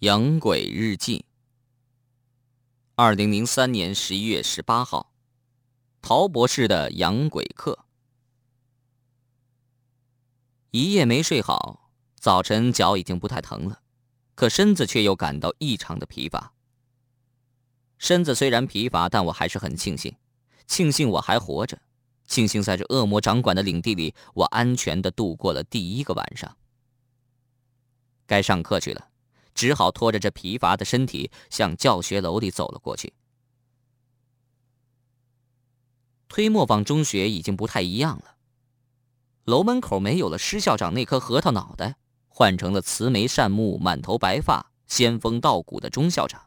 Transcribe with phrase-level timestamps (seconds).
[0.00, 1.24] 养鬼日记。
[2.96, 5.10] 二零零三年十一月十八号，
[6.02, 7.86] 陶博士的养鬼课。
[10.70, 13.80] 一夜没睡好，早晨脚已经不太疼了，
[14.34, 16.52] 可身子却又感到异常的疲乏。
[17.96, 20.14] 身子虽然疲乏，但我还是很庆幸，
[20.66, 21.80] 庆幸我还活着，
[22.26, 26.54] 庆幸在这恶魔掌管的领地里，我安全的度过了第一个晚上。
[28.26, 29.08] 该上课去了。
[29.56, 33.14] 只好拖着这疲乏的身体向教学楼里走了过去。
[36.28, 38.36] 推磨坊中学已经不太一样了，
[39.44, 41.96] 楼门口没有了施校长那颗核桃脑袋，
[42.28, 46.42] 换成了慈眉善目、满头白发、仙风道骨的钟校长。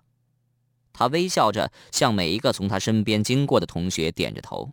[0.93, 4.71] 他微笑着向每一个从他身边经过的同学点着头。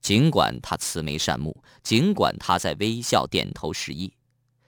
[0.00, 4.12] 尽管他慈眉善目，尽管他在微笑点头示意。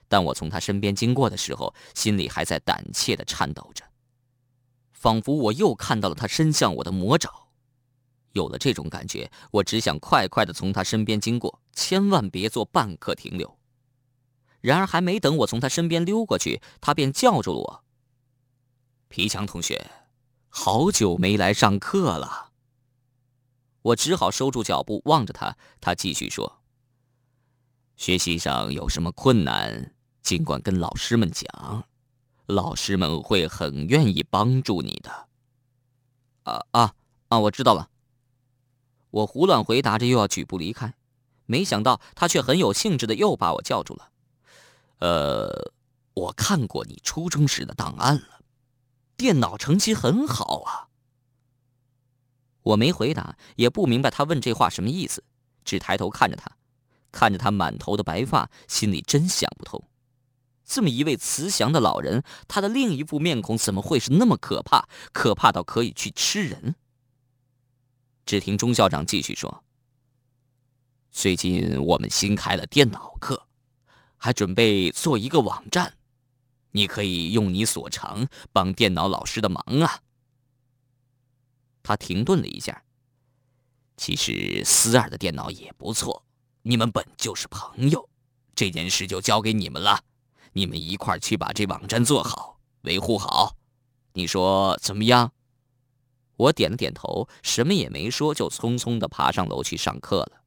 [0.07, 3.83] 但我从他身边经过的时候，心里还在胆怯的颤抖着，
[4.91, 7.49] 仿佛我又看到了他伸向我的魔爪。
[8.33, 13.57] 有了这种感觉，我只想快快的从他身边经过，千万别做半刻停留。
[14.59, 17.83] 然而，还没等我从他身边溜过去，他便叫住了我
[19.07, 19.89] ：“皮强同学，
[20.49, 22.51] 好久没来上课了。”
[23.83, 25.55] 我只好收住脚步，望着他。
[25.79, 26.61] 他继续说
[27.95, 29.93] ：“学习上有什么困难？”
[30.25, 31.83] 尽管跟老师们讲，
[32.47, 35.11] 老师们会很愿意帮助你的。
[36.41, 36.95] 啊啊
[37.27, 37.37] 啊！
[37.37, 37.91] 我知道了。
[39.11, 40.95] 我胡乱回答着，又要举步离开，
[41.45, 44.09] 没想到他却很有兴致的又把我叫住了。
[44.97, 45.71] 呃，
[46.15, 48.41] 我看过你初中时的档案了，
[49.15, 50.89] 电脑成绩很好啊。
[52.63, 55.23] 我没回答，也不明白他问这话什么意思，
[55.63, 56.49] 只抬头看着他，
[57.11, 59.83] 看着他满头的白发，心里真想不通。
[60.65, 64.89] 这么一位慈祥的老人，他的另一副面孔怎么会是那么可怕？
[65.13, 66.75] 可怕到可以去吃人？
[68.25, 69.63] 只听钟校长继续说
[71.11, 73.47] ：“最近我们新开了电脑课，
[74.17, 75.95] 还准备做一个网站，
[76.71, 80.01] 你可以用你所长帮电脑老师的忙啊。”
[81.83, 82.83] 他停顿了一下。
[83.97, 86.25] 其实思二的电脑也不错，
[86.63, 88.09] 你们本就是朋友，
[88.55, 90.03] 这件事就交给你们了。
[90.57, 93.57] 你们一块去把这网站做好，维护好，
[94.13, 95.33] 你说怎么样？
[96.37, 100.43] 我点了点头，什么也没说，就匆匆的爬上楼去上课了。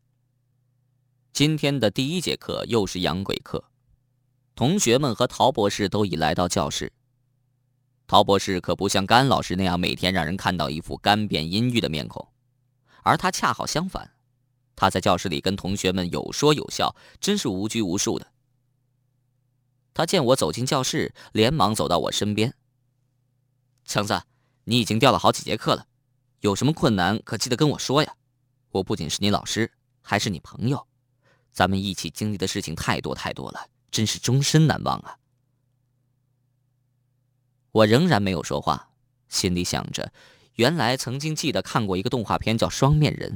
[1.35, 3.65] 今天的第一节课又是养鬼课，
[4.55, 6.91] 同学们和陶博士都已来到教室。
[8.07, 12.27] 陶博士可不像甘老师那样每天让人看到一副干瘪阴郁的面孔，
[13.03, 14.11] 而他恰好相反，
[14.75, 18.27] 他在教室里跟同学们有说有笑，真是无拘无束的。
[19.99, 22.55] 他见我走进教室，连忙走到我身边。
[23.85, 24.23] 强子，
[24.63, 25.89] 你已经掉了好几节课了，
[26.39, 28.15] 有什么困难可记得跟我说呀。
[28.71, 30.87] 我不仅是你老师，还是你朋友，
[31.51, 35.19] 咱们一起经历的事情太多太多了，真是终身难忘啊。
[37.73, 38.91] 我仍然没有说话，
[39.29, 40.13] 心里想着，
[40.55, 43.33] 原来曾经记得看过一个动画片叫《双面人》，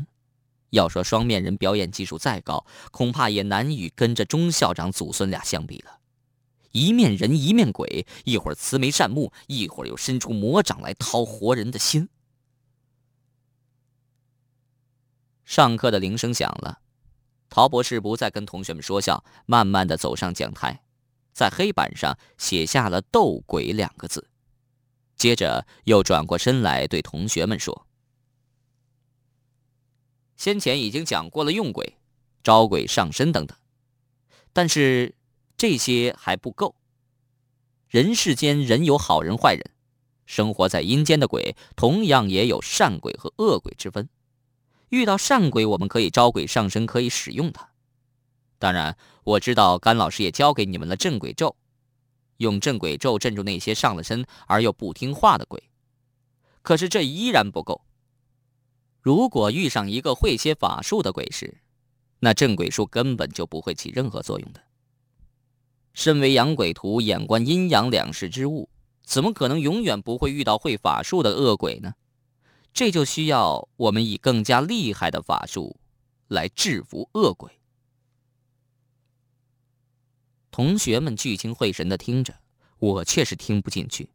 [0.70, 5.98] 要说双面人表演技术再高，恐怕也难与跟着钟校长祖孙俩相比了。
[6.72, 12.08] 一面人一面鬼，一会儿慈眉善目，一会儿又伸出魔掌来掏活人的心。
[15.44, 16.80] 上课的铃声响了，
[17.50, 20.82] 陶博士不再跟同学们说笑，慢慢的走上讲台，
[21.32, 24.28] 在黑板上写下了“斗鬼”两个字，
[25.16, 27.86] 接着又转过身来对同学们说
[30.38, 31.98] ：“先前已经讲过了用鬼、
[32.42, 33.56] 招鬼上身等等，
[34.54, 35.14] 但是……”
[35.62, 36.74] 这些还不够。
[37.88, 39.70] 人世间人有好人坏人，
[40.26, 44.08] 生活在阴间的鬼同样也有善鬼和恶鬼之分。
[44.88, 47.68] 遇到善鬼，我们可以招鬼上身，可以使用它。
[48.58, 51.54] 当然，我知道甘老师也教给你们了镇鬼咒，
[52.38, 55.62] 用镇鬼咒镇住那些上了身而又不听话的鬼。
[56.62, 57.84] 可是这依然不够。
[59.00, 61.58] 如果遇上一个会些法术的鬼时，
[62.18, 64.60] 那镇鬼术根本就不会起任何作用的。
[65.94, 68.68] 身为养鬼徒，眼观阴阳两世之物，
[69.02, 71.94] 怎么可能永远不会遇到会法术的恶鬼呢？
[72.72, 75.76] 这就需要我们以更加厉害的法术
[76.28, 77.52] 来制服恶鬼。
[80.50, 82.40] 同学们聚精会神的听着，
[82.78, 84.10] 我却是听不进去，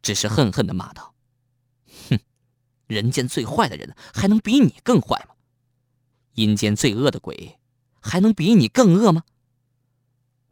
[0.00, 1.14] 只是恨恨的骂道
[2.08, 2.18] ：“哼，
[2.86, 5.34] 人间最坏的人还能比你更坏吗？
[6.34, 7.58] 阴间最恶的鬼
[8.00, 9.24] 还能比你更恶吗？”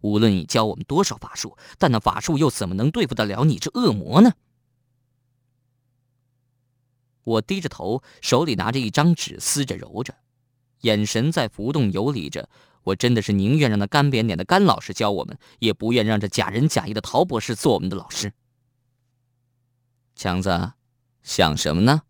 [0.07, 4.35] 无论你教我们多少法术，但那法术又怎么能对付得了你这恶魔呢？
[7.25, 10.15] 我低着头，手里拿着一张纸，撕着揉着，
[10.83, 12.49] 眼神在浮动游离着。
[12.85, 18.33] 我真的是宁愿让那干扁脸的甘老师教我们，也不愿让这假仁假义的陶博士做我们的老师。
[20.15, 20.75] 强子，
[21.25, 22.03] 想什么呢？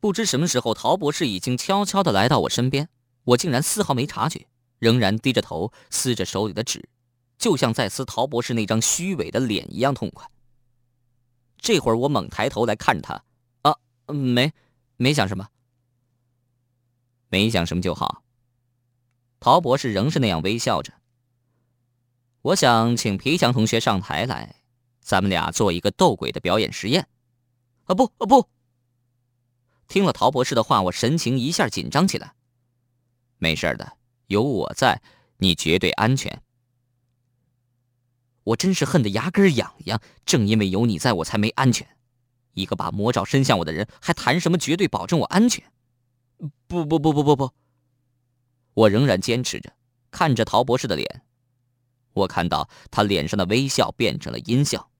[0.00, 2.88] 不知什么时候，陶博士已经悄悄的来到我身边，
[3.24, 4.46] 我竟然丝毫没察觉，
[4.84, 6.86] 仍然低着头撕着手里的纸，
[7.38, 10.30] 就像在撕陶博士那张虚伪的脸一样痛快。
[11.56, 13.24] 这会儿，我猛抬头来看着他。
[14.12, 14.52] 没，
[14.98, 15.48] 没想什么。
[17.30, 18.22] 没想什么就好。
[19.40, 20.92] 陶博士仍是那样微笑着。
[22.42, 24.56] 我想请皮强同学上台来，
[25.00, 27.08] 咱们俩做一个斗鬼的表演实验。
[27.84, 28.46] 啊不啊不！
[29.88, 32.34] 听了陶博士的话，我神情一下紧张起来。
[33.38, 35.02] 没事的，有我在，
[35.38, 36.42] 你绝对安全。
[38.44, 41.88] 我真是恨得牙根痒痒，正因为有你在，我才没安全。
[42.52, 45.64] 一个把魔爪伸向我的人，还谈什么绝对保证我安全？
[46.66, 47.50] 不不不不不不！
[48.74, 49.72] 我仍然坚持着，
[50.10, 51.22] 看着陶博士的脸。
[52.12, 54.90] 我看到他脸上的微笑变成了阴笑。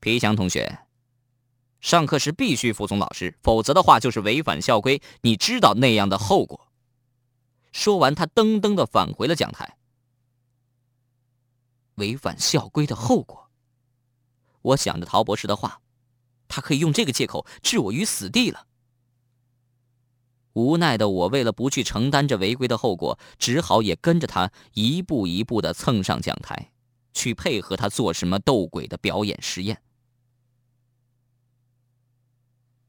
[0.00, 0.80] 皮祥同学，
[1.80, 6.65] 上课时必须服从老师，否则的话就是违反校规，你知道那样的后果。
[7.76, 9.76] 说完，他噔噔的返回了讲台。
[11.96, 13.50] 违反校规的后果。
[14.62, 15.82] 我想着陶博士的话，
[16.48, 18.66] 他可以用这个借口置我于死地了。
[20.54, 26.72] 无奈的我，为了不去承担这违规的后果，只好也跟着他一步一步的蹭上讲台，
[27.12, 29.82] 去配合他做什么斗鬼的表演实验。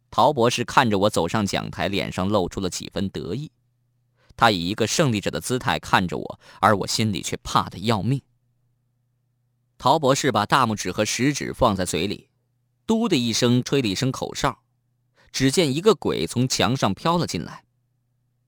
[0.10, 3.52] 陶博士看着我走上讲台，脸上露出了几分得意，
[4.38, 8.22] 他以一个胜利者的姿态看着我，而我心里却怕的要命。
[9.78, 12.30] 陶博士把大拇指和食指放在嘴里，
[12.86, 14.64] 嘟的一声吹了一声口哨，
[15.32, 17.66] 只见一个鬼从墙上飘了进来。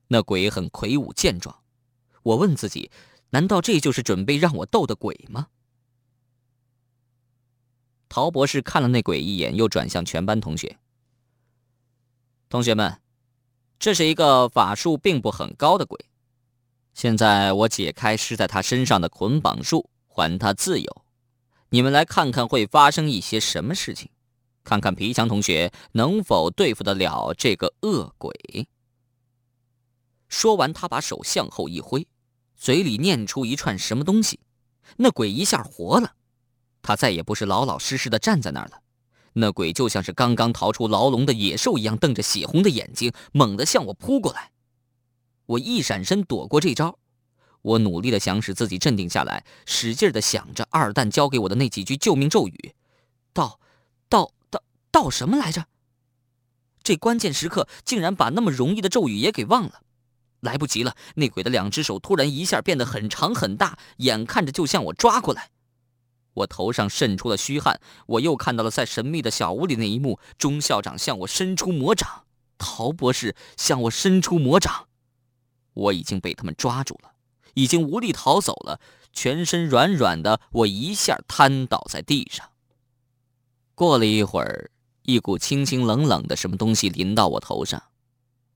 [0.07, 1.63] 那鬼很魁梧健壮，
[2.23, 2.89] 我问自己：
[3.31, 5.47] 难道这就是准备让我斗的鬼吗？
[8.07, 10.79] 陶博士看了那鬼一眼，又转向全班同学
[12.49, 12.99] ：“同学们，
[13.79, 15.97] 这是一个法术并不很高的鬼，
[16.93, 21.05] 现在我解开施在他身上的捆绑术，还他自由。”
[21.71, 24.09] 你们来看看会发生一些什么事情，
[24.63, 28.67] 看看皮强同学能否对付得了这个恶鬼。
[30.27, 32.05] 说完，他把手向后一挥，
[32.55, 34.39] 嘴里念出一串什么东西，
[34.97, 36.15] 那鬼一下活了，
[36.81, 38.81] 他再也不是老老实实的站在那儿了，
[39.33, 44.51] 那鬼就像是刚刚逃出牢笼的野兽一样，瞪着血红的眼睛，猛地向我扑过来。
[45.45, 46.99] 我一闪身躲过这招。
[47.61, 52.73] 我努力的想使自己镇定下来，使劲的想着二蛋教给我的那几句救命咒语，
[53.33, 53.59] 道，
[54.07, 55.65] 道，道，道什么来着？
[56.81, 59.81] 这关键时刻竟然把那么容易的咒语也给忘了，
[60.39, 60.95] 来不及了！
[61.15, 65.49] 那鬼的两只手突然一下变得很长很大，眼看着就向我抓过来。
[66.33, 72.25] 我头上渗出了虚汗，我又看到了在神秘的小屋里那一幕：钟校长向我伸出魔掌，
[72.57, 74.87] 陶博士向我伸出魔掌，
[75.73, 77.11] 我已经被他们抓住了。
[77.55, 78.79] 已经无力逃走了，
[79.11, 82.47] 全身软软的，我一下瘫倒在地上。
[83.75, 84.71] 过了一会儿，
[85.03, 87.83] 一股清清冷冷的什么东西淋到我头上，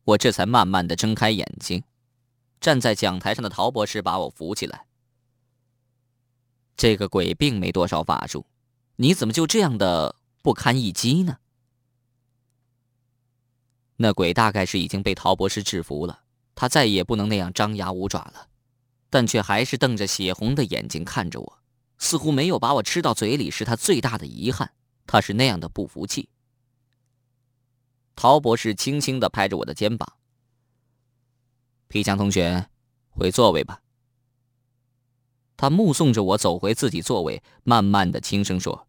[0.06, 1.84] 我这才慢慢的睁开眼睛。
[2.62, 4.86] 站在讲台上的陶博士把我扶起来。
[6.76, 8.46] 这个鬼并没多少法术，
[8.96, 11.38] 你怎么就这样的不堪一击呢？
[13.98, 16.24] 那鬼大概是已经被陶博士制服了，
[16.56, 18.50] 他再也不能那样张牙舞爪了。
[19.10, 21.60] 但却还是瞪着血红的眼睛看着我，
[22.00, 24.74] 似乎没有把我吃到嘴里是他最大的遗憾。
[25.06, 26.30] 他是那样的不服气。
[28.16, 30.14] 陶博士轻轻的拍着我的肩膀
[31.88, 32.68] ：“皮强同学，
[33.10, 33.82] 回座位吧。”
[35.64, 38.86] 他目送着我走回自己座位，慢慢的轻声说：“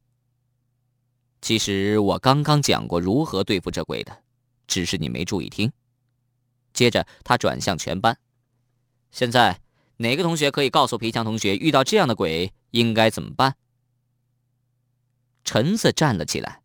[1.41, 4.25] 其实我刚刚讲过如何对付这鬼的，
[4.67, 5.71] 只是你没注意听。”
[6.75, 8.19] 接着他转向全班
[9.13, 9.61] ：“现在。”
[9.99, 13.55] 哪个同学可以告诉皮强同学，遇到这样的鬼应该怎么办？
[15.45, 16.63] 陈子站了起来。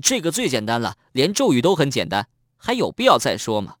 [0.00, 3.76] 这个最简单了，连咒语都很简单，还有必要再说吗？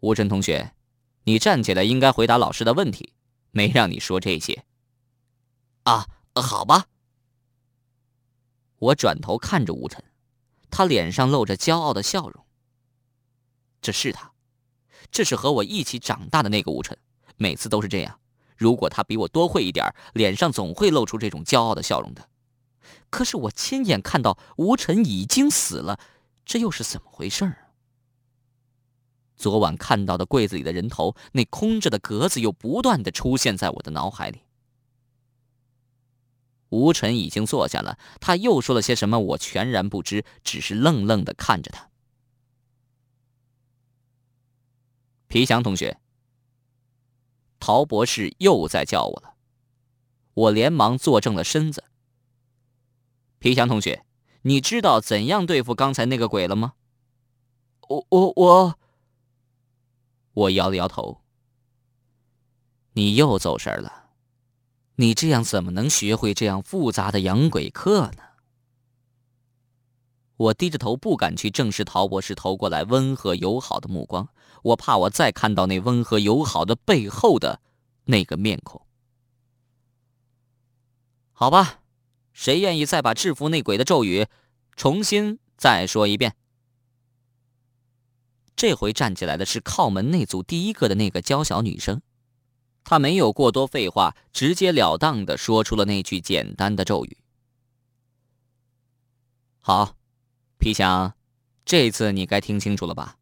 [0.00, 0.72] 吴晨同学，
[1.26, 3.12] 你站起来应该回答老师的问题，
[3.50, 4.64] 没让你说这些。
[5.82, 6.86] 啊，好吧。
[8.78, 10.04] 我转头看着吴晨，
[10.70, 12.46] 他脸上露着骄傲的笑容。
[13.82, 14.30] 这是他。
[15.10, 16.96] 这是和我一起长大的那个吴晨，
[17.36, 18.20] 每次都是这样。
[18.56, 22.28] 如果他比我多会一点，脸上总会露出这种骄傲的笑容的。
[23.10, 25.98] 可是我亲眼看到吴晨已经死了，
[26.44, 27.52] 这又是怎么回事？
[29.36, 34.40] 昨晚看到的柜子里的人头，那空着的格子又不断的出现在我的脑海里。
[36.70, 41.88] 吴晨已经坐下了，他又说了些什么，我全然不知，只是愣愣的看着他。
[45.28, 46.00] 皮祥同学，
[47.60, 49.34] 陶博士又在叫我了，
[50.34, 51.84] 我连忙坐正了身子。
[53.38, 54.04] 皮祥同学，
[54.42, 56.72] 你知道怎样对付刚才那个鬼了吗？
[57.88, 58.78] 我我我。
[60.36, 61.22] 我摇了摇头。
[62.92, 64.10] 你又走神了，
[64.96, 68.22] 你这样怎么能学会这样复杂的养鬼课呢？
[70.36, 74.28] 我低着头，不敢去正视陶博士投过来温和友好的目光，
[74.62, 77.62] 我怕我再看到那温和友好的背后的
[78.04, 78.82] 那个面孔。
[81.32, 81.80] 好吧，
[82.34, 84.26] 谁愿意再把制服内鬼的咒语
[84.74, 86.36] 重新再说一遍？
[88.56, 92.00] 这回站起来的是靠门那组第一个的那个娇小女生，
[92.84, 97.18] 她没有过多废话，直截了当的说出了那句简单的咒语。
[99.60, 99.96] 好，
[100.58, 101.14] 皮祥，
[101.66, 103.18] 这次你该听清楚了吧？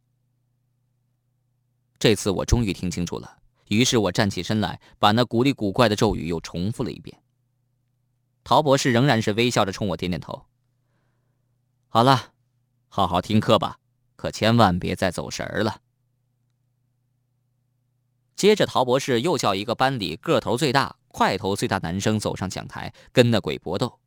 [1.98, 3.38] 这次我终于听清楚了，
[3.68, 7.20] 于是我站起身来，把那古里古怪的咒语又重复了一遍。
[8.44, 10.46] 陶博士仍然是微笑着冲我点点头。
[11.88, 12.34] 好了，
[12.88, 13.80] 好好听课吧。
[14.24, 15.82] 可千万别再走神儿了。
[18.34, 24.00] 接着，陶博士又叫一个班里个头最大、块头最大男生走上讲台，跟那鬼搏斗。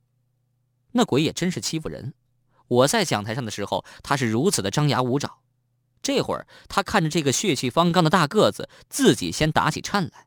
[0.94, 2.16] 那鬼也真是欺负人。
[2.68, 5.44] 我在讲台上的时候，他是如此的张牙舞爪；
[6.02, 10.26] 这会儿，他看着这个血气方刚的大个子，自己先打起颤来。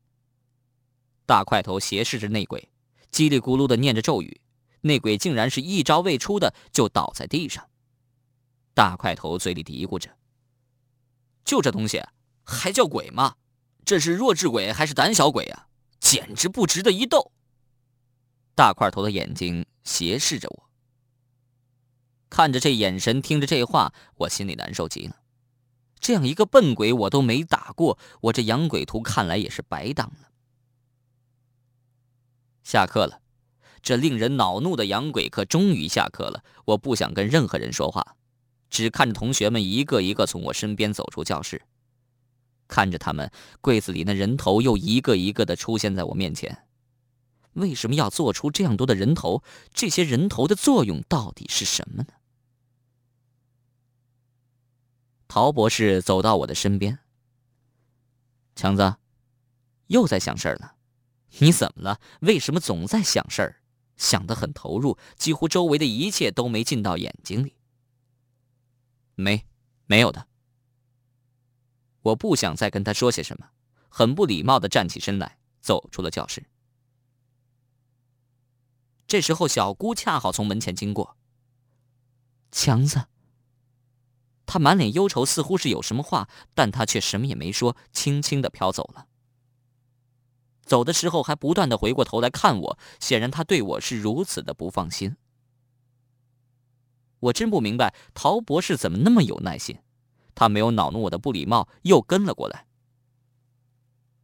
[1.27, 2.71] 大块头斜视着内鬼，
[3.11, 4.41] 叽里咕噜的念着咒语，
[4.83, 7.70] 内鬼竟然是一招未出的就倒在地上。
[8.75, 10.17] 大块头嘴里嘀咕着
[11.45, 12.03] ：“就这东西，
[12.45, 13.37] 还叫鬼吗？
[13.85, 15.69] 这是弱智鬼还是胆小鬼啊？
[15.99, 17.33] 简直不值得一斗！”
[18.55, 20.71] 大块头的眼睛斜视着我，
[22.29, 25.17] 看着这眼神，听着这话，我心里难受极了。
[25.99, 30.31] 这样一个笨鬼，我都没打过，我这养鬼图看来也是白当了。
[32.63, 33.21] 下课了，
[33.83, 36.45] 这令人恼怒的养鬼课终于下课了。
[36.67, 38.17] 我不想跟任何人说话。
[38.71, 41.63] 只看着同学们一个一个从我身边走出教室，
[42.69, 46.67] 看着他们柜子里那人头又一个一个的出现在我面前。
[47.55, 49.43] 为什么要做出这样多的人头？
[49.75, 52.09] 这些人头的作用到底是什么呢？
[55.27, 57.01] 陶博士走到我的身边，
[58.55, 58.97] 强子，
[59.89, 60.77] 又在想事儿了。
[61.39, 62.01] 你怎么了？
[62.21, 63.57] 为什么总在想事儿？
[63.97, 67.55] 想得很投入，几乎周围的一切都没进到眼睛里。
[69.21, 69.47] 没，
[69.87, 70.27] 没有的。
[72.03, 73.51] 我不想再跟他说些什么，
[73.89, 76.47] 很不礼貌的站起身来，走出了教室。
[79.07, 81.17] 这时候，小姑恰好从门前经过。
[82.53, 83.07] 强子，
[84.47, 89.09] 他满脸忧愁，似乎是有什么话，但他却什么也没说，轻轻的飘走了。
[90.63, 95.17] 走的时候还不断的回过头来看我，显然他对我是如此的不放心。
[97.21, 99.79] 我真不明白陶博士怎么那么有耐心，
[100.35, 102.67] 他没有恼怒我的不礼貌，又跟了过来。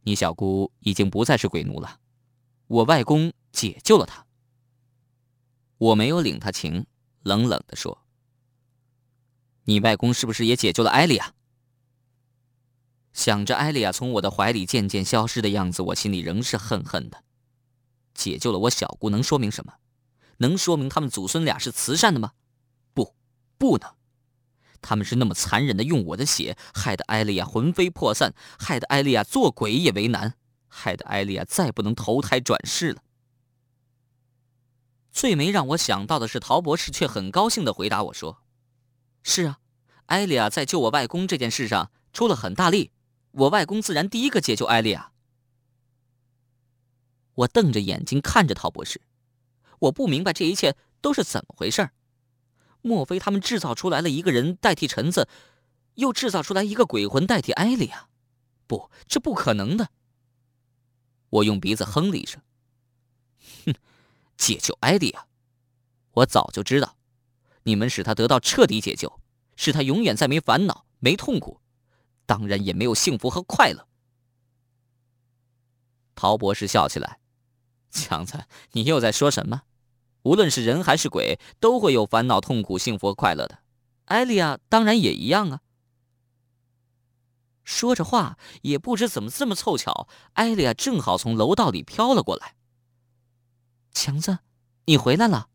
[0.01, 1.99] 你小姑已经不再是鬼奴了，
[2.67, 4.25] 我外公解救了她。
[5.77, 6.87] 我没有领他情，
[7.21, 8.03] 冷冷的说
[9.65, 11.33] ：“你外公是不是也解救了艾莉亚？”
[13.13, 17.23] 想着艾莉亚从我的怀里渐渐消失的样子，我心里仍是恨恨的。
[18.13, 19.73] 解救了我小姑，能说明什么？
[20.37, 22.31] 能说明他们祖孙俩是慈善的吗？
[23.57, 23.95] 不能，
[24.81, 30.35] 他们是那么残忍的用我的血，害得艾丽亚魂飞魄散，害得艾丽亚做鬼也为难，
[30.67, 33.01] 害得艾丽亚再不能投胎转世了。
[35.11, 38.43] 最没让我想到的是，陶博士却很高兴的回答我说
[39.23, 39.57] ：“是啊，
[40.05, 42.91] 艾丽亚在救我外公这件事上出了很大力，
[43.31, 45.11] 我外公自然第一个解救艾丽亚。”
[47.33, 49.01] 我瞪着眼睛看着陶博士，
[49.79, 51.89] 我不明白这一切都是怎么回事。
[52.87, 55.27] 莫非他们制造出来了一个人代替橙子，
[55.95, 58.07] 又制造出来一个鬼魂代替艾莉亚？
[58.65, 59.89] 不，这不可能的。
[61.29, 62.41] 我用鼻子哼了一声。
[63.65, 63.73] 哼，
[64.37, 65.27] 解救艾莉啊，
[66.13, 66.95] 我早就知道，
[67.63, 69.19] 你们使他得到彻底解救，
[69.57, 71.59] 使他永远再没烦恼、没痛苦。
[72.25, 73.87] 当然也没有幸福和快乐。
[76.15, 77.19] 陶博士笑起来
[77.91, 79.63] ：“强子，你又在说什么？
[80.27, 83.59] 无论是人还是鬼，都会有烦恼、痛苦、幸福和快乐的。
[84.05, 85.61] 艾莉亚当然也一样啊。”
[87.63, 92.55] 说着话，也不知怎么这么凑巧，艾莉亚正好从楼道里飘了过来。
[93.93, 94.39] 强子，
[94.85, 95.47] 你回来了。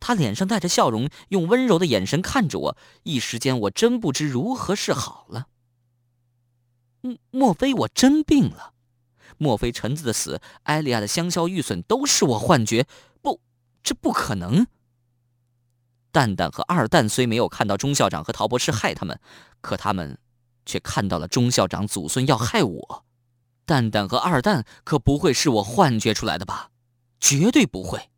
[0.00, 5.46] 他脸上带着笑容，用温柔的眼神看着我，一时间我真不知如何是好了。
[7.00, 8.74] 莫莫非我真病了？
[9.40, 12.86] 莫非陈子的死、艾莉亚的香消玉损都是我幻觉？
[13.88, 14.66] 这不可能。
[16.12, 19.18] 蛋蛋和二蛋虽没有看到钟校长和陶博士害他们，
[19.62, 20.18] 可他们
[20.66, 23.06] 却看到了钟校长祖孙要害我。
[23.64, 26.70] 蛋蛋和二蛋可不会是我幻觉出来的吧？
[27.18, 28.10] 绝对不会。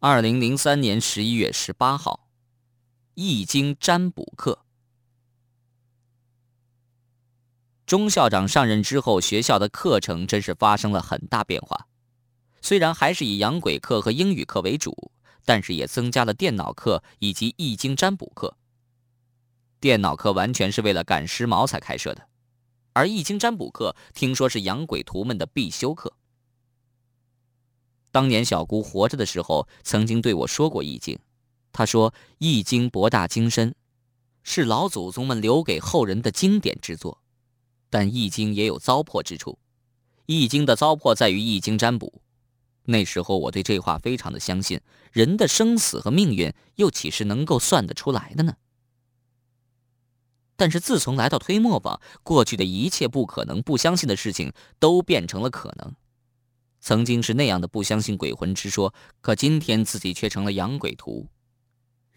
[0.00, 2.28] 二零零三年十一月十八号，
[3.14, 4.66] 易经占卜课。
[7.88, 11.86] 钟校长上任之后，学校的课程真是发生了很大变化。
[12.60, 15.10] 虽然还是以洋鬼课和英语课为主，
[15.46, 18.58] 但是也增加了电脑课以及易经占卜课。
[19.80, 22.28] 电脑课完全是为了赶时髦才开设的，
[22.92, 26.12] 而易经占卜课听说是洋鬼徒们的必修课。
[28.10, 31.16] 当年小姑活着的时候，曾经对我说过《易经》。
[31.72, 33.74] 她说，《易经》博大精深，
[34.42, 37.22] 是老祖宗们留给后人的经典之作。
[37.90, 39.52] 但《易经》也有糟粕之处，
[40.26, 42.22] 《易经》的糟粕在于《易经》占卜。
[42.84, 44.80] 那时候我对这话非常的相信，
[45.12, 48.54] 人的生死和命运又岂是能够算得出来的呢？
[50.56, 55.94] 但是自从来到推磨坊，过去的一切不可能、不相信的事情，都变成了可能。
[56.80, 61.28] 曾经是那样的不相信鬼魂之说，可今天自己却成了养鬼徒。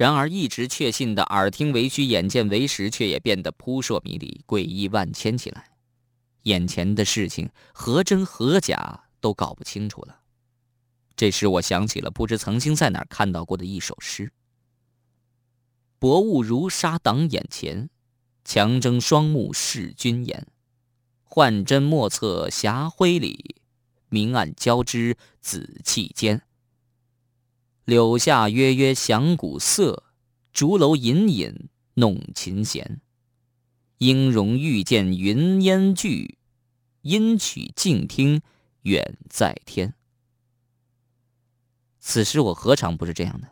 [0.02, 5.74] 然而一直确信的耳听为虚，眼见为实，却也变得扑朔迷离、诡异万千起来。
[6.42, 10.22] 眼前的事情何真何假都搞不清楚了。
[11.16, 14.32] 这时我想起了不知曾经在哪儿看到过的一首诗
[16.00, 17.92] ：“薄雾如纱挡眼前，
[18.44, 20.48] 强睁双目视君颜。
[21.22, 23.58] 幻真莫测霞辉里。”
[24.10, 26.42] 明暗交织紫气间，
[27.86, 30.04] 柳下约约响鼓瑟，
[30.54, 33.02] 竹楼隐隐弄琴弦。
[33.98, 36.38] 音容欲见云烟聚，
[37.02, 38.42] 音曲静听
[38.84, 39.96] 远在天。
[42.00, 43.48] 此时我何尝不是这样的？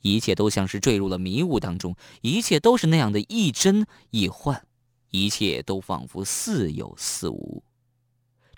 [0.00, 4.66] 一切都像是坠入了迷雾当中，一切都是那样的亦真亦幻，
[5.10, 7.62] 一切都仿佛似有似无。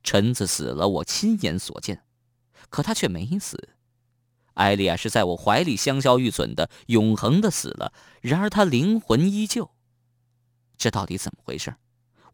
[0.03, 2.05] 臣子死了，我亲眼所见，
[2.69, 3.71] 可他却没死。
[4.61, 7.95] 艾莉亚是在我怀里香消玉损的，永恒的死了。
[8.21, 9.71] 然而她灵魂依旧，
[10.77, 11.75] 这到底怎么回事？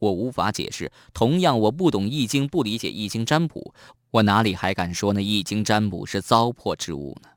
[0.00, 0.90] 我无法解释。
[1.14, 3.72] 同样，我不懂易经，不理解易经占卜，
[4.10, 7.28] 我哪里还敢说那易经占卜是糟粕之物呢？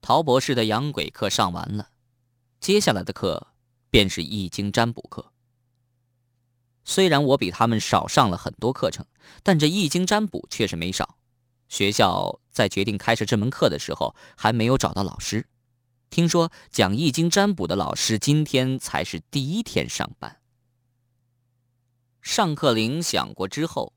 [0.00, 1.90] 陶博士的养鬼课上完了，
[2.58, 3.46] 接下来的课
[3.90, 5.32] 便是易经占卜课。
[6.84, 9.06] 虽然我比他们少上了很多课程，
[9.44, 11.16] 但这易经占卜却是没少。
[11.72, 15.46] 学校在决定开设这门课的时候，还没有找到老师。
[16.10, 20.36] 听说讲易经占卜的老师今天才是第一天上班。
[22.20, 23.94] 上课铃响过之后，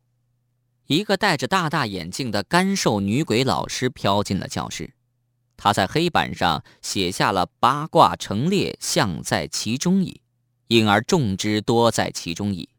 [0.88, 4.94] 一个戴着大大眼镜的干瘦女鬼老师飘进了教室。
[5.58, 10.22] 她在黑板上写下了“八卦成列，象在其中矣”，
[10.68, 12.70] 因而众之多在其中矣。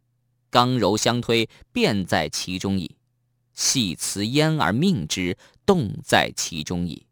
[0.49, 2.96] 刚柔相推，变在其中矣；
[3.57, 7.07] 系辞焉而命之，动在其中矣。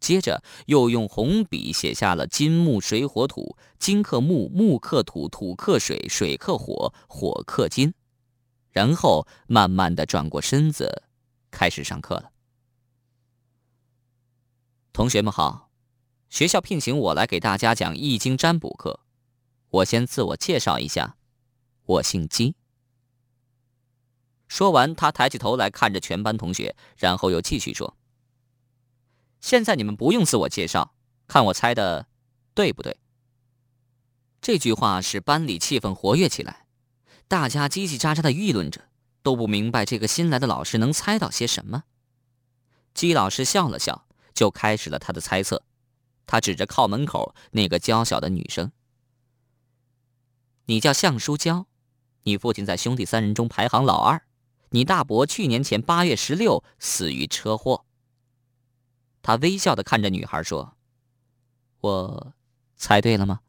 [0.00, 7.92] 接着又用红笔写下了金木水火土，金克木，木克土，土克水，水克火，火克金。
[8.70, 11.02] 然后慢慢的转过身子，
[11.50, 12.30] 开始上课了。
[14.92, 15.70] 同学们好，
[16.30, 19.00] 学校聘请我来给大家讲易经占卜课。
[19.70, 21.16] 我先自我介绍一下。
[21.84, 22.54] 我姓姬。
[24.58, 27.96] 说完，他抬起头来看着全班同学，然后又继续说
[29.40, 30.96] ：“现在你们不用自我介绍，
[31.28, 32.08] 看我猜的
[32.54, 32.98] 对不对？”
[34.42, 36.66] 这句话使班里气氛活跃起来，
[37.28, 38.88] 大家叽叽喳喳的议论着，
[39.22, 41.84] 都不明白这个新来的老师能猜到些什么。
[42.94, 45.62] 姬老师笑了笑，就开始了他的猜测。
[46.26, 48.72] 他指着靠门口那个娇小的女生
[50.66, 51.68] ：“你叫向书娇。”
[52.26, 54.20] 你父亲在兄弟三人中排行老二，
[54.70, 57.84] 你大伯去年前八月十六死于车祸。
[59.22, 60.76] 他微笑的看着女孩说
[61.80, 62.34] ：“我
[62.76, 63.40] 猜对了吗？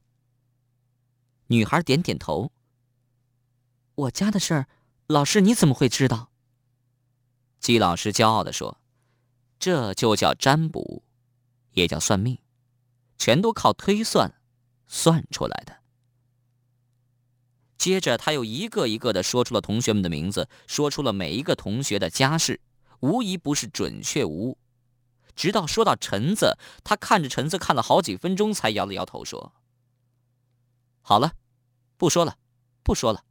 [1.48, 2.52] 女孩点点头。
[3.96, 4.68] 我家的事儿，
[5.08, 6.32] 老师你怎么会知道？
[7.60, 8.80] 季老师骄傲地说
[9.60, 11.04] ：“这就叫占卜，
[11.72, 12.40] 也叫算命，
[13.18, 14.42] 全都靠推算
[14.88, 15.79] 算出来的。”
[17.80, 22.60] 接着，他又一个一个的说出了同学们的名字，说出了每一个同学的家世，
[23.00, 24.58] 无疑不是准确无误。
[25.34, 29.54] 直到说到陈子，他看着陈子看了好几分钟，才摇了摇头说
[31.02, 31.32] ：“好了，
[31.96, 32.36] 不说了，
[32.84, 33.24] 不说了。”